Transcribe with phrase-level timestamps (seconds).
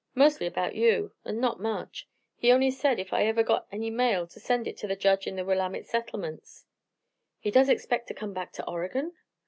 [0.15, 2.07] "Mostly erbout you, an' not much.
[2.35, 5.27] He only said ef I ever got any mail to send it ter the Judge
[5.27, 6.65] in the Willamette settlements."
[7.37, 9.13] "He does expect to come back to Oregon!"